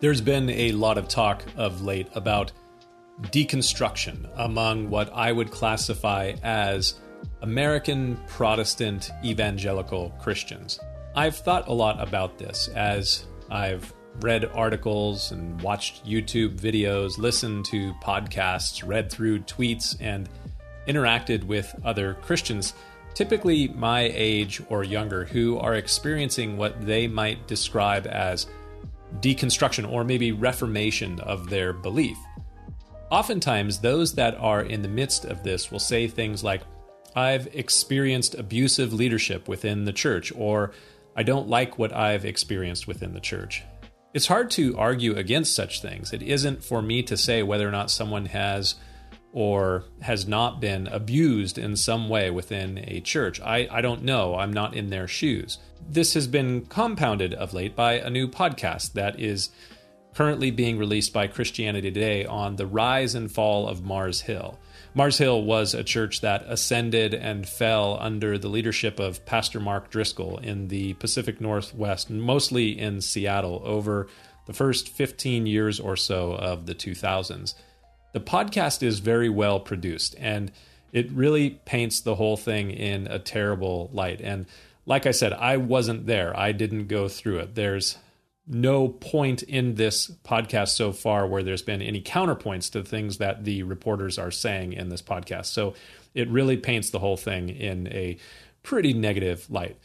There's 0.00 0.20
been 0.20 0.48
a 0.50 0.72
lot 0.72 0.96
of 0.96 1.08
talk 1.08 1.44
of 1.56 1.82
late 1.82 2.08
about 2.14 2.52
deconstruction 3.20 4.30
among 4.36 4.90
what 4.90 5.12
I 5.12 5.32
would 5.32 5.50
classify 5.50 6.34
as 6.44 6.94
American 7.42 8.16
Protestant 8.28 9.10
evangelical 9.24 10.10
Christians. 10.20 10.78
I've 11.16 11.36
thought 11.36 11.66
a 11.66 11.72
lot 11.72 12.00
about 12.00 12.38
this 12.38 12.68
as 12.68 13.26
I've 13.50 13.92
read 14.20 14.44
articles 14.54 15.32
and 15.32 15.60
watched 15.62 16.06
YouTube 16.06 16.58
videos, 16.58 17.18
listened 17.18 17.64
to 17.66 17.92
podcasts, 18.02 18.86
read 18.86 19.10
through 19.10 19.40
tweets, 19.40 19.96
and 20.00 20.28
interacted 20.86 21.44
with 21.44 21.74
other 21.84 22.14
Christians, 22.14 22.74
typically 23.14 23.68
my 23.68 24.10
age 24.14 24.62
or 24.68 24.84
younger, 24.84 25.24
who 25.24 25.58
are 25.58 25.74
experiencing 25.74 26.56
what 26.56 26.84
they 26.84 27.06
might 27.06 27.46
describe 27.46 28.06
as 28.06 28.46
deconstruction 29.20 29.90
or 29.90 30.04
maybe 30.04 30.32
reformation 30.32 31.20
of 31.20 31.48
their 31.50 31.72
belief. 31.72 32.16
Oftentimes, 33.10 33.78
those 33.78 34.14
that 34.14 34.34
are 34.36 34.62
in 34.62 34.82
the 34.82 34.88
midst 34.88 35.24
of 35.24 35.42
this 35.42 35.70
will 35.70 35.78
say 35.78 36.08
things 36.08 36.44
like, 36.44 36.62
I've 37.16 37.48
experienced 37.54 38.34
abusive 38.34 38.92
leadership 38.92 39.48
within 39.48 39.84
the 39.84 39.92
church, 39.92 40.30
or 40.36 40.72
I 41.16 41.22
don't 41.22 41.48
like 41.48 41.78
what 41.78 41.92
I've 41.92 42.24
experienced 42.24 42.86
within 42.86 43.14
the 43.14 43.20
church. 43.20 43.62
It's 44.14 44.26
hard 44.26 44.50
to 44.52 44.76
argue 44.78 45.14
against 45.16 45.54
such 45.54 45.82
things. 45.82 46.12
It 46.12 46.22
isn't 46.22 46.64
for 46.64 46.80
me 46.80 47.02
to 47.04 47.16
say 47.16 47.42
whether 47.42 47.68
or 47.68 47.70
not 47.70 47.90
someone 47.90 48.26
has 48.26 48.74
or 49.32 49.84
has 50.00 50.26
not 50.26 50.60
been 50.60 50.86
abused 50.86 51.58
in 51.58 51.76
some 51.76 52.08
way 52.08 52.30
within 52.30 52.82
a 52.88 53.00
church. 53.00 53.40
I, 53.40 53.68
I 53.70 53.82
don't 53.82 54.02
know. 54.02 54.36
I'm 54.36 54.52
not 54.52 54.74
in 54.74 54.88
their 54.88 55.06
shoes. 55.06 55.58
This 55.86 56.14
has 56.14 56.26
been 56.26 56.64
compounded 56.66 57.34
of 57.34 57.52
late 57.52 57.76
by 57.76 57.94
a 57.94 58.08
new 58.08 58.26
podcast 58.26 58.94
that 58.94 59.20
is 59.20 59.50
currently 60.14 60.50
being 60.50 60.78
released 60.78 61.12
by 61.12 61.26
Christianity 61.26 61.90
Today 61.90 62.24
on 62.24 62.56
the 62.56 62.66
rise 62.66 63.14
and 63.14 63.30
fall 63.30 63.68
of 63.68 63.84
Mars 63.84 64.20
Hill. 64.22 64.58
Mars 64.94 65.18
Hill 65.18 65.42
was 65.42 65.74
a 65.74 65.84
church 65.84 66.22
that 66.22 66.44
ascended 66.46 67.14
and 67.14 67.48
fell 67.48 67.98
under 68.00 68.38
the 68.38 68.48
leadership 68.48 68.98
of 68.98 69.24
Pastor 69.26 69.60
Mark 69.60 69.90
Driscoll 69.90 70.38
in 70.38 70.68
the 70.68 70.94
Pacific 70.94 71.40
Northwest, 71.40 72.10
mostly 72.10 72.78
in 72.78 73.00
Seattle, 73.00 73.62
over 73.64 74.08
the 74.46 74.52
first 74.52 74.88
15 74.88 75.46
years 75.46 75.78
or 75.78 75.96
so 75.96 76.32
of 76.32 76.66
the 76.66 76.74
2000s 76.74 77.54
the 78.12 78.20
podcast 78.20 78.82
is 78.82 78.98
very 78.98 79.28
well 79.28 79.60
produced 79.60 80.14
and 80.18 80.50
it 80.92 81.10
really 81.12 81.50
paints 81.50 82.00
the 82.00 82.14
whole 82.14 82.36
thing 82.36 82.70
in 82.70 83.06
a 83.06 83.18
terrible 83.18 83.90
light. 83.92 84.20
And 84.20 84.46
like 84.86 85.06
I 85.06 85.10
said, 85.10 85.34
I 85.34 85.58
wasn't 85.58 86.06
there. 86.06 86.36
I 86.38 86.52
didn't 86.52 86.86
go 86.86 87.08
through 87.08 87.38
it. 87.40 87.54
There's 87.54 87.98
no 88.48 88.88
point 88.88 89.42
in 89.42 89.74
this 89.74 90.10
podcast 90.24 90.68
so 90.68 90.92
far 90.92 91.26
where 91.26 91.42
there's 91.42 91.62
been 91.62 91.82
any 91.82 92.00
counterpoints 92.00 92.70
to 92.72 92.82
things 92.82 93.18
that 93.18 93.44
the 93.44 93.62
reporters 93.62 94.18
are 94.18 94.30
saying 94.30 94.72
in 94.72 94.88
this 94.88 95.02
podcast. 95.02 95.46
So 95.46 95.74
it 96.14 96.28
really 96.30 96.56
paints 96.56 96.90
the 96.90 96.98
whole 96.98 97.16
thing 97.16 97.50
in 97.50 97.86
a 97.88 98.16
pretty 98.62 98.94
negative 98.94 99.50
light. 99.50 99.78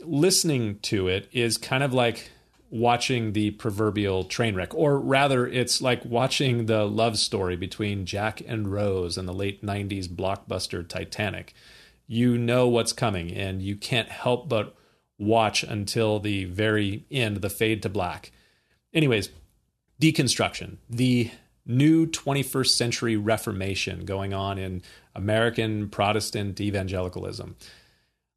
Listening 0.00 0.78
to 0.80 1.08
it 1.08 1.28
is 1.32 1.58
kind 1.58 1.82
of 1.82 1.92
like 1.92 2.30
watching 2.70 3.32
the 3.32 3.50
proverbial 3.52 4.24
train 4.24 4.54
wreck, 4.54 4.74
or 4.74 4.98
rather, 4.98 5.46
it's 5.46 5.80
like 5.80 6.04
watching 6.04 6.66
the 6.66 6.84
love 6.84 7.18
story 7.18 7.56
between 7.56 8.06
Jack 8.06 8.42
and 8.46 8.68
Rose 8.68 9.16
in 9.16 9.26
the 9.26 9.32
late 9.32 9.64
90s 9.64 10.08
blockbuster 10.08 10.86
Titanic. 10.86 11.54
You 12.06 12.38
know 12.38 12.68
what's 12.68 12.92
coming, 12.92 13.32
and 13.32 13.62
you 13.62 13.76
can't 13.76 14.08
help 14.08 14.48
but 14.48 14.76
watch 15.18 15.62
until 15.62 16.18
the 16.20 16.44
very 16.44 17.04
end, 17.10 17.38
the 17.38 17.50
fade 17.50 17.82
to 17.82 17.88
black. 17.88 18.32
Anyways, 18.92 19.30
deconstruction, 20.00 20.76
the 20.88 21.30
new 21.64 22.06
21st 22.06 22.68
century 22.68 23.16
reformation 23.16 24.04
going 24.04 24.32
on 24.32 24.58
in 24.58 24.82
American 25.14 25.88
Protestant 25.88 26.60
evangelicalism. 26.60 27.56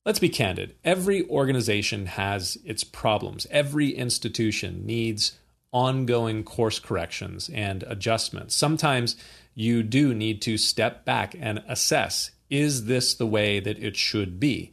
Let's 0.05 0.19
be 0.19 0.29
candid. 0.29 0.75
Every 0.83 1.27
organization 1.29 2.07
has 2.07 2.57
its 2.63 2.83
problems. 2.83 3.45
Every 3.51 3.89
institution 3.89 4.85
needs 4.85 5.37
ongoing 5.71 6.43
course 6.43 6.79
corrections 6.79 7.49
and 7.53 7.83
adjustments. 7.83 8.55
Sometimes 8.55 9.15
you 9.53 9.83
do 9.83 10.15
need 10.15 10.41
to 10.43 10.57
step 10.57 11.05
back 11.05 11.35
and 11.39 11.61
assess 11.67 12.31
is 12.49 12.85
this 12.85 13.13
the 13.13 13.27
way 13.27 13.59
that 13.59 13.77
it 13.77 13.95
should 13.95 14.39
be? 14.39 14.71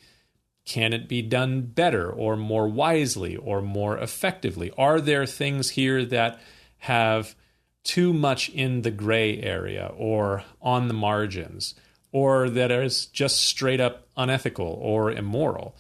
Can 0.67 0.93
it 0.93 1.09
be 1.09 1.23
done 1.23 1.63
better 1.63 2.11
or 2.11 2.37
more 2.37 2.69
wisely 2.69 3.37
or 3.37 3.63
more 3.63 3.97
effectively? 3.97 4.71
Are 4.77 5.01
there 5.01 5.25
things 5.25 5.71
here 5.71 6.05
that 6.05 6.39
have 6.79 7.35
too 7.83 8.13
much 8.13 8.51
in 8.51 8.83
the 8.83 8.91
gray 8.91 9.41
area 9.41 9.91
or 9.97 10.45
on 10.61 10.89
the 10.89 10.95
margins? 10.95 11.75
or 12.17 12.49
that 12.49 12.71
is 12.71 13.05
just 13.07 13.43
straight 13.43 13.79
up 13.79 14.09
unethical 14.17 14.79
or 14.81 15.13
immoral? 15.13 15.77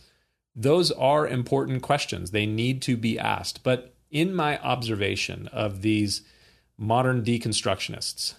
Those 0.54 0.90
are 0.92 1.26
important 1.26 1.80
questions. 1.80 2.30
They 2.30 2.44
need 2.44 2.82
to 2.82 2.98
be 2.98 3.18
asked. 3.18 3.62
But 3.62 3.94
in 4.10 4.34
my 4.34 4.58
observation 4.58 5.48
of 5.48 5.80
these 5.80 6.20
modern 6.76 7.24
deconstructionists 7.24 8.34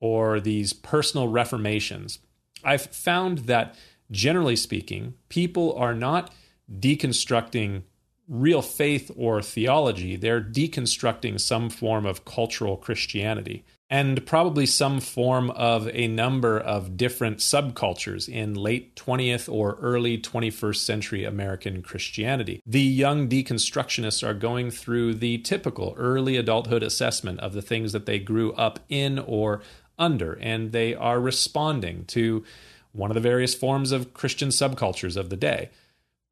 or 0.00 0.40
these 0.40 0.72
personal 0.72 1.28
reformations, 1.28 2.18
I've 2.64 2.86
found 2.86 3.40
that 3.40 3.74
generally 4.10 4.56
speaking, 4.56 5.14
people 5.28 5.74
are 5.74 5.94
not 5.94 6.32
deconstructing 6.70 7.82
real 8.28 8.62
faith 8.62 9.10
or 9.16 9.42
theology, 9.42 10.16
they're 10.16 10.40
deconstructing 10.40 11.38
some 11.38 11.68
form 11.68 12.06
of 12.06 12.24
cultural 12.24 12.76
Christianity 12.76 13.64
and 13.90 14.24
probably 14.26 14.64
some 14.64 14.98
form 14.98 15.50
of 15.50 15.88
a 15.92 16.08
number 16.08 16.58
of 16.58 16.96
different 16.96 17.38
subcultures 17.38 18.28
in 18.28 18.54
late 18.54 18.96
20th 18.96 19.52
or 19.52 19.76
early 19.80 20.18
21st 20.18 20.76
century 20.76 21.24
American 21.24 21.82
Christianity. 21.82 22.62
The 22.66 22.80
young 22.80 23.28
deconstructionists 23.28 24.26
are 24.26 24.34
going 24.34 24.70
through 24.70 25.14
the 25.14 25.38
typical 25.38 25.94
early 25.98 26.36
adulthood 26.36 26.82
assessment 26.82 27.40
of 27.40 27.52
the 27.52 27.62
things 27.62 27.92
that 27.92 28.06
they 28.06 28.18
grew 28.18 28.52
up 28.54 28.80
in 28.88 29.18
or 29.18 29.60
under, 29.98 30.32
and 30.40 30.72
they 30.72 30.94
are 30.94 31.20
responding 31.20 32.04
to 32.06 32.42
one 32.94 33.10
of 33.10 33.14
the 33.14 33.20
various 33.20 33.54
forms 33.54 33.92
of 33.92 34.14
Christian 34.14 34.48
subcultures 34.48 35.16
of 35.16 35.28
the 35.28 35.36
day. 35.36 35.70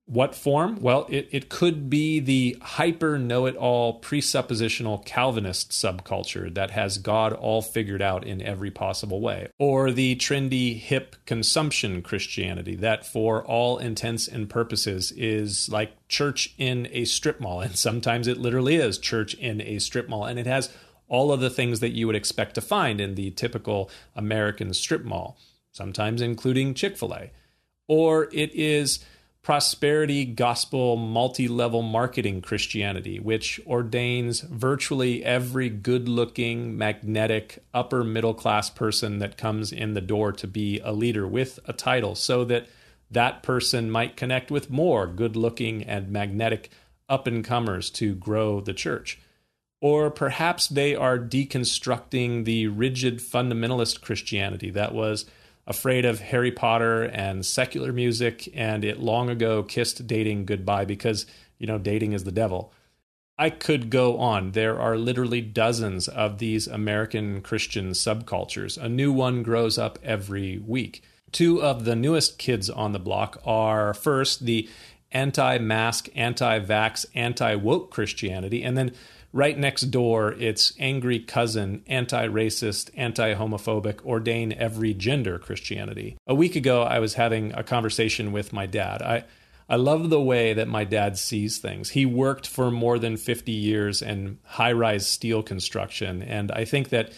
What 0.06 0.34
form? 0.34 0.80
Well, 0.80 1.06
it, 1.08 1.28
it 1.30 1.48
could 1.48 1.88
be 1.88 2.18
the 2.18 2.56
hyper 2.60 3.18
know 3.18 3.46
it 3.46 3.54
all 3.54 4.00
presuppositional 4.00 5.06
Calvinist 5.06 5.70
subculture 5.70 6.52
that 6.54 6.72
has 6.72 6.98
God 6.98 7.32
all 7.32 7.62
figured 7.62 8.02
out 8.02 8.26
in 8.26 8.42
every 8.42 8.70
possible 8.70 9.20
way, 9.20 9.48
or 9.60 9.92
the 9.92 10.16
trendy 10.16 10.76
hip 10.76 11.16
consumption 11.24 12.02
Christianity 12.02 12.74
that, 12.76 13.06
for 13.06 13.44
all 13.44 13.78
intents 13.78 14.26
and 14.26 14.50
purposes, 14.50 15.12
is 15.12 15.68
like 15.68 16.08
church 16.08 16.52
in 16.58 16.88
a 16.90 17.04
strip 17.04 17.40
mall. 17.40 17.60
And 17.62 17.76
sometimes 17.76 18.26
it 18.26 18.38
literally 18.38 18.76
is 18.76 18.98
church 18.98 19.34
in 19.34 19.60
a 19.60 19.78
strip 19.78 20.08
mall. 20.08 20.24
And 20.24 20.38
it 20.38 20.46
has 20.46 20.68
all 21.06 21.30
of 21.30 21.40
the 21.40 21.50
things 21.50 21.80
that 21.80 21.90
you 21.90 22.06
would 22.06 22.16
expect 22.16 22.54
to 22.56 22.60
find 22.60 23.00
in 23.00 23.14
the 23.14 23.30
typical 23.30 23.88
American 24.16 24.74
strip 24.74 25.04
mall, 25.04 25.36
sometimes 25.72 26.22
including 26.22 26.74
Chick 26.74 26.96
fil 26.96 27.14
A. 27.14 27.30
Or 27.88 28.28
it 28.32 28.54
is 28.54 29.00
prosperity 29.42 30.24
gospel 30.24 30.96
multi 30.96 31.48
level 31.48 31.82
marketing 31.82 32.40
Christianity, 32.40 33.18
which 33.18 33.60
ordains 33.66 34.40
virtually 34.40 35.24
every 35.24 35.68
good 35.68 36.08
looking, 36.08 36.78
magnetic, 36.78 37.58
upper 37.74 38.04
middle 38.04 38.34
class 38.34 38.70
person 38.70 39.18
that 39.18 39.36
comes 39.36 39.72
in 39.72 39.94
the 39.94 40.00
door 40.00 40.30
to 40.32 40.46
be 40.46 40.80
a 40.84 40.92
leader 40.92 41.26
with 41.26 41.58
a 41.66 41.72
title 41.72 42.14
so 42.14 42.44
that 42.44 42.68
that 43.10 43.42
person 43.42 43.90
might 43.90 44.16
connect 44.16 44.50
with 44.50 44.70
more 44.70 45.06
good 45.06 45.36
looking 45.36 45.82
and 45.82 46.10
magnetic 46.10 46.70
up 47.08 47.26
and 47.26 47.44
comers 47.44 47.90
to 47.90 48.14
grow 48.14 48.60
the 48.60 48.72
church. 48.72 49.18
Or 49.80 50.10
perhaps 50.10 50.68
they 50.68 50.94
are 50.94 51.18
deconstructing 51.18 52.44
the 52.44 52.68
rigid 52.68 53.18
fundamentalist 53.18 54.00
Christianity 54.00 54.70
that 54.70 54.94
was 54.94 55.26
afraid 55.66 56.04
of 56.04 56.20
Harry 56.20 56.50
Potter 56.50 57.02
and 57.02 57.44
secular 57.44 57.92
music, 57.92 58.48
and 58.54 58.84
it 58.84 59.00
long 59.00 59.28
ago 59.28 59.62
kissed 59.62 60.06
dating 60.06 60.46
goodbye 60.46 60.84
because, 60.84 61.26
you 61.58 61.66
know, 61.66 61.78
dating 61.78 62.12
is 62.12 62.24
the 62.24 62.32
devil. 62.32 62.72
I 63.38 63.50
could 63.50 63.90
go 63.90 64.18
on. 64.18 64.52
There 64.52 64.78
are 64.78 64.96
literally 64.96 65.40
dozens 65.40 66.06
of 66.06 66.38
these 66.38 66.66
American 66.66 67.40
Christian 67.40 67.90
subcultures. 67.90 68.76
A 68.76 68.88
new 68.88 69.12
one 69.12 69.42
grows 69.42 69.78
up 69.78 69.98
every 70.02 70.58
week. 70.58 71.02
Two 71.32 71.62
of 71.62 71.84
the 71.86 71.96
newest 71.96 72.38
kids 72.38 72.68
on 72.68 72.92
the 72.92 72.98
block 72.98 73.40
are 73.44 73.94
first 73.94 74.44
the 74.44 74.68
anti 75.12 75.58
mask, 75.58 76.08
anti 76.14 76.60
vax, 76.60 77.06
anti 77.14 77.54
woke 77.54 77.90
Christianity, 77.90 78.62
and 78.62 78.76
then 78.76 78.92
right 79.32 79.58
next 79.58 79.82
door, 79.90 80.32
it's 80.32 80.72
angry 80.78 81.18
cousin, 81.18 81.82
anti 81.86 82.26
racist, 82.28 82.90
anti 82.96 83.34
homophobic, 83.34 84.04
ordain 84.04 84.52
every 84.52 84.94
gender 84.94 85.38
Christianity. 85.38 86.16
A 86.26 86.34
week 86.34 86.56
ago, 86.56 86.82
I 86.82 86.98
was 86.98 87.14
having 87.14 87.52
a 87.54 87.62
conversation 87.62 88.32
with 88.32 88.52
my 88.52 88.66
dad. 88.66 89.02
I, 89.02 89.24
I 89.68 89.76
love 89.76 90.10
the 90.10 90.20
way 90.20 90.52
that 90.52 90.68
my 90.68 90.84
dad 90.84 91.16
sees 91.16 91.58
things. 91.58 91.90
He 91.90 92.04
worked 92.04 92.46
for 92.46 92.70
more 92.70 92.98
than 92.98 93.16
50 93.16 93.52
years 93.52 94.02
in 94.02 94.38
high 94.44 94.72
rise 94.72 95.06
steel 95.06 95.42
construction, 95.42 96.22
and 96.22 96.50
I 96.52 96.64
think 96.64 96.90
that 96.90 97.12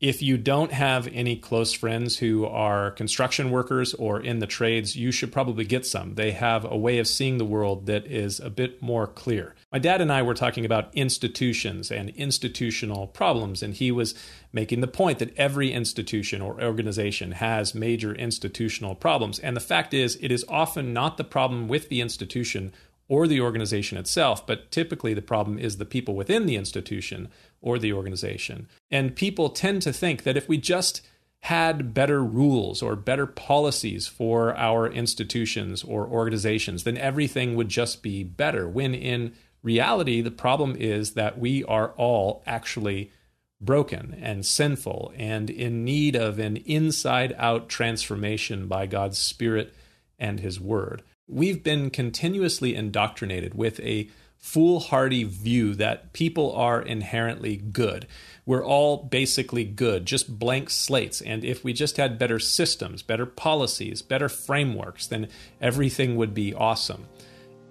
if 0.00 0.22
you 0.22 0.38
don't 0.38 0.72
have 0.72 1.08
any 1.08 1.34
close 1.34 1.72
friends 1.72 2.18
who 2.18 2.46
are 2.46 2.92
construction 2.92 3.50
workers 3.50 3.94
or 3.94 4.20
in 4.20 4.38
the 4.38 4.46
trades, 4.46 4.94
you 4.94 5.10
should 5.10 5.32
probably 5.32 5.64
get 5.64 5.84
some. 5.84 6.14
They 6.14 6.30
have 6.30 6.64
a 6.64 6.76
way 6.76 6.98
of 6.98 7.08
seeing 7.08 7.38
the 7.38 7.44
world 7.44 7.86
that 7.86 8.06
is 8.06 8.38
a 8.38 8.48
bit 8.48 8.80
more 8.80 9.08
clear. 9.08 9.56
My 9.72 9.80
dad 9.80 10.00
and 10.00 10.12
I 10.12 10.22
were 10.22 10.34
talking 10.34 10.64
about 10.64 10.94
institutions 10.94 11.90
and 11.90 12.10
institutional 12.10 13.08
problems, 13.08 13.60
and 13.60 13.74
he 13.74 13.90
was 13.90 14.14
making 14.52 14.82
the 14.82 14.86
point 14.86 15.18
that 15.18 15.36
every 15.36 15.72
institution 15.72 16.40
or 16.40 16.62
organization 16.62 17.32
has 17.32 17.74
major 17.74 18.14
institutional 18.14 18.94
problems. 18.94 19.40
And 19.40 19.56
the 19.56 19.60
fact 19.60 19.92
is, 19.92 20.16
it 20.20 20.30
is 20.30 20.44
often 20.48 20.92
not 20.92 21.16
the 21.16 21.24
problem 21.24 21.66
with 21.66 21.88
the 21.88 22.00
institution 22.00 22.72
or 23.08 23.26
the 23.26 23.40
organization 23.40 23.98
itself, 23.98 24.46
but 24.46 24.70
typically 24.70 25.14
the 25.14 25.22
problem 25.22 25.58
is 25.58 25.78
the 25.78 25.84
people 25.84 26.14
within 26.14 26.46
the 26.46 26.56
institution 26.56 27.28
or 27.60 27.78
the 27.78 27.92
organization. 27.92 28.68
And 28.90 29.16
people 29.16 29.50
tend 29.50 29.82
to 29.82 29.92
think 29.92 30.22
that 30.22 30.36
if 30.36 30.48
we 30.48 30.58
just 30.58 31.02
had 31.40 31.94
better 31.94 32.22
rules 32.22 32.82
or 32.82 32.96
better 32.96 33.26
policies 33.26 34.06
for 34.06 34.56
our 34.56 34.88
institutions 34.88 35.84
or 35.84 36.06
organizations, 36.06 36.84
then 36.84 36.96
everything 36.98 37.54
would 37.54 37.68
just 37.68 38.02
be 38.02 38.24
better. 38.24 38.68
When 38.68 38.94
in 38.94 39.32
reality, 39.62 40.20
the 40.20 40.30
problem 40.30 40.76
is 40.78 41.14
that 41.14 41.38
we 41.38 41.64
are 41.64 41.92
all 41.96 42.42
actually 42.46 43.12
broken 43.60 44.16
and 44.20 44.46
sinful 44.46 45.12
and 45.16 45.50
in 45.50 45.84
need 45.84 46.14
of 46.14 46.38
an 46.38 46.56
inside 46.58 47.34
out 47.38 47.68
transformation 47.68 48.66
by 48.66 48.86
God's 48.86 49.18
Spirit 49.18 49.74
and 50.18 50.40
His 50.40 50.60
Word. 50.60 51.02
We've 51.28 51.62
been 51.62 51.90
continuously 51.90 52.74
indoctrinated 52.74 53.54
with 53.54 53.80
a 53.80 54.08
foolhardy 54.38 55.24
view 55.24 55.74
that 55.74 56.12
people 56.12 56.52
are 56.54 56.80
inherently 56.80 57.56
good. 57.56 58.06
We're 58.46 58.64
all 58.64 59.04
basically 59.04 59.64
good, 59.64 60.06
just 60.06 60.38
blank 60.38 60.70
slates. 60.70 61.20
And 61.20 61.44
if 61.44 61.64
we 61.64 61.72
just 61.72 61.96
had 61.98 62.18
better 62.18 62.38
systems, 62.38 63.02
better 63.02 63.26
policies, 63.26 64.00
better 64.00 64.28
frameworks, 64.28 65.06
then 65.06 65.28
everything 65.60 66.16
would 66.16 66.32
be 66.32 66.54
awesome. 66.54 67.06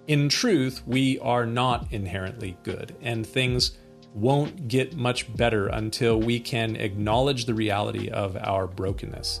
In 0.06 0.28
truth, 0.28 0.82
we 0.86 1.18
are 1.18 1.46
not 1.46 1.92
inherently 1.92 2.56
good, 2.62 2.96
and 3.02 3.26
things 3.26 3.76
won't 4.14 4.68
get 4.68 4.96
much 4.96 5.34
better 5.36 5.66
until 5.66 6.20
we 6.20 6.40
can 6.40 6.76
acknowledge 6.76 7.44
the 7.44 7.54
reality 7.54 8.08
of 8.08 8.36
our 8.36 8.66
brokenness. 8.66 9.40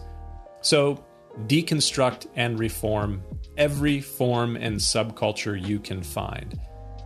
So, 0.60 1.04
deconstruct 1.46 2.26
and 2.36 2.58
reform 2.58 3.22
every 3.56 4.00
form 4.00 4.56
and 4.56 4.76
subculture 4.76 5.60
you 5.60 5.78
can 5.78 6.02
find. 6.02 6.58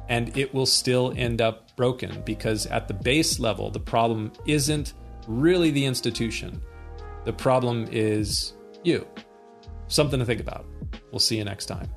And 0.09 0.37
it 0.37 0.53
will 0.53 0.67
still 0.67 1.15
end 1.17 1.41
up 1.41 1.75
broken 1.77 2.23
because 2.23 2.67
at 2.67 2.89
the 2.89 2.95
base 2.95 3.39
level, 3.39 3.71
the 3.71 3.81
problem 3.81 4.33
isn't 4.47 4.95
really 5.27 5.71
the 5.71 5.85
institution. 5.85 6.61
The 7.25 7.33
problem 7.33 7.89
is 7.91 8.55
you. 8.83 9.07
Something 9.87 10.19
to 10.19 10.27
think 10.27 10.41
about. 10.41 10.67
We'll 11.11 11.19
see 11.21 11.37
you 11.37 11.45
next 11.45 11.67
time. 11.67 11.89